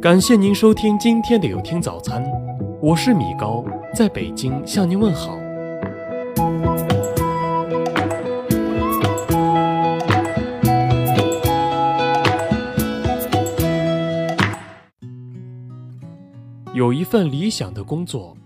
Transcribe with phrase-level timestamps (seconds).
[0.00, 2.22] 感谢您收听今天的有听早餐，
[2.82, 5.38] 我是米高，在北京向您问好。
[16.74, 18.36] 有一份理想的工作，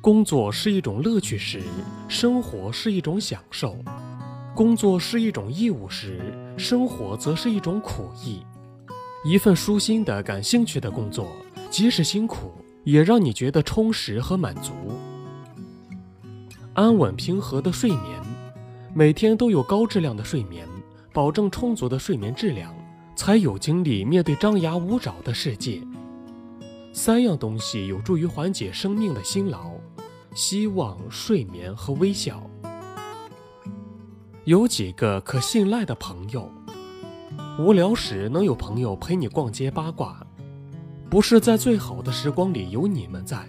[0.00, 1.60] 工作是一种乐趣时，
[2.06, 3.70] 生活是一种享受；
[4.54, 6.20] 工作是一种义务时，
[6.56, 8.42] 生活则是一种苦役。
[9.28, 11.28] 一份舒心的、感兴趣的工作，
[11.68, 12.50] 即使辛苦，
[12.84, 14.72] 也让你觉得充实和满足。
[16.72, 18.22] 安稳平和的睡眠，
[18.94, 20.66] 每天都有高质量的睡眠，
[21.12, 22.74] 保证充足的睡眠质量，
[23.14, 25.82] 才有精力面对张牙舞爪的世界。
[26.94, 29.72] 三样东西有助于缓解生命的辛劳：
[30.34, 32.42] 希望、睡眠和微笑。
[34.44, 36.50] 有几个可信赖的朋友。
[37.58, 40.24] 无聊时能有朋友陪你逛街八卦，
[41.10, 43.44] 不是在最好的时光里有你们在，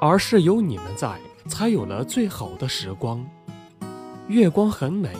[0.00, 3.26] 而是有你们在，才有了最好的时光。
[4.28, 5.10] 月光很美，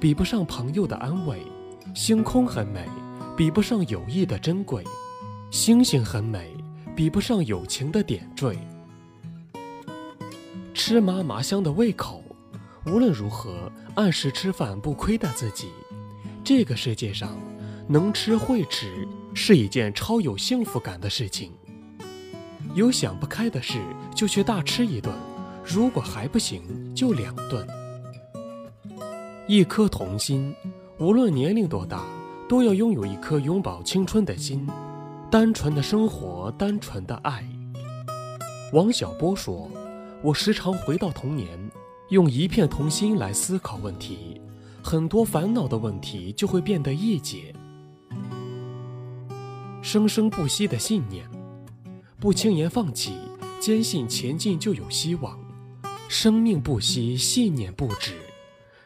[0.00, 1.36] 比不上朋友的安慰；
[1.94, 2.88] 星空很美，
[3.36, 4.82] 比不上友谊的珍贵；
[5.50, 6.50] 星星很美。
[6.94, 8.54] 比不上友情的点缀，
[10.74, 12.22] 吃麻麻香的胃口，
[12.84, 15.70] 无论如何按时吃饭不亏待自己。
[16.44, 17.34] 这个世界上，
[17.92, 21.52] 能吃会吃是一件超有幸福感的事情。
[22.74, 23.82] 有想不开的事
[24.14, 25.14] 就去大吃一顿，
[25.62, 26.62] 如果还不行
[26.94, 27.68] 就两顿。
[29.46, 30.56] 一颗童心，
[30.98, 32.02] 无论年龄多大，
[32.48, 34.66] 都要拥有一颗永葆青春的心。
[35.30, 37.46] 单纯的生活，单纯的爱。
[38.72, 39.70] 王小波说
[40.24, 41.46] ：“我时常回到童年，
[42.08, 44.40] 用一片童心来思考问题，
[44.82, 47.54] 很多烦恼的问题就会变得易解。”
[49.82, 51.28] 生生不息的信念，
[52.20, 53.16] 不轻言放弃，
[53.60, 55.36] 坚信前进就有希望。
[56.08, 58.14] 生命不息，信念不止。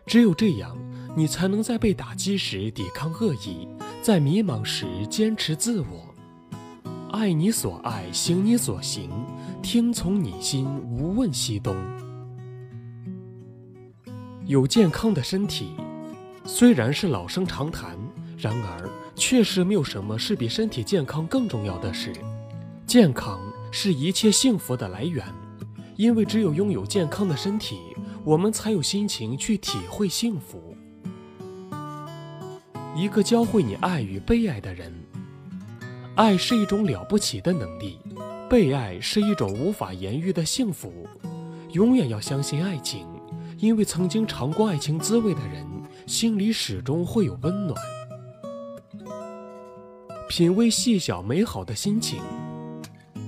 [0.06, 0.74] 只有这样，
[1.14, 3.68] 你才能在被打击时抵抗恶意，
[4.00, 6.14] 在迷茫时坚持自我。
[7.10, 9.10] 爱你所爱，行你所行，
[9.62, 11.76] 听从你心，无问西东。
[14.46, 15.74] 有健康的身体，
[16.46, 17.98] 虽然是老生常谈，
[18.38, 22.12] 然而确实没有什么是比身体健康更重要的事。
[22.86, 23.40] 健康
[23.72, 25.24] 是一切幸福的来源，
[25.96, 27.78] 因为只有拥有健康的身体，
[28.24, 30.76] 我们才有心情去体会幸福。
[32.94, 34.92] 一个教会你爱与被爱的人。
[36.14, 37.98] 爱是一种了不起的能力，
[38.48, 41.06] 被爱是一种无法言喻的幸福。
[41.72, 43.06] 永远要相信爱情，
[43.58, 45.66] 因为曾经尝过爱情滋味的人，
[46.06, 47.95] 心里始终会有温暖。
[50.28, 52.20] 品味细小美好的心情，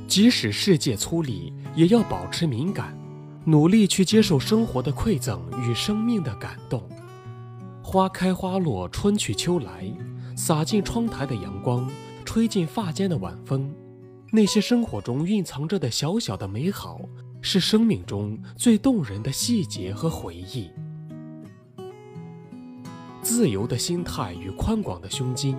[0.07, 2.99] 即使世界粗粝，也要保持敏感，
[3.45, 6.83] 努力去接受生活的馈赠与生命的感动。
[7.83, 9.91] 花开花落，春去秋来，
[10.37, 11.89] 洒进窗台的阳光。
[12.25, 13.73] 吹进发间的晚风，
[14.31, 17.01] 那些生活中蕴藏着的小小的美好，
[17.41, 20.69] 是生命中最动人的细节和回忆。
[23.23, 25.57] 自由的心态与宽广的胸襟，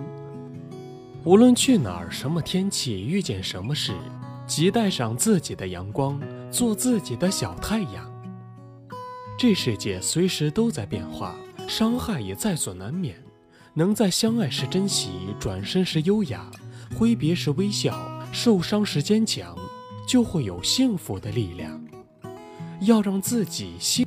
[1.22, 3.92] 无论去哪儿，什么天气，遇见什么事，
[4.46, 6.18] 即带上自己的阳光，
[6.50, 8.10] 做自己的小太阳。
[9.38, 11.34] 这世界随时都在变化，
[11.68, 13.22] 伤害也在所难免。
[13.74, 16.50] 能在相爱时珍惜，转身时优雅，
[16.96, 17.94] 挥别时微笑，
[18.32, 19.54] 受伤时坚强，
[20.08, 21.78] 就会有幸福的力量。
[22.80, 24.06] 要让自己幸。